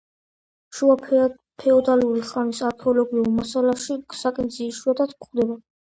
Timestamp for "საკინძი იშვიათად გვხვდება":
4.23-5.61